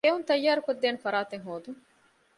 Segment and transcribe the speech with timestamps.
[0.09, 1.79] ކެއުން ތައްޔާރުކޮށްދޭނެ ފަރާތެއް ހޯދުން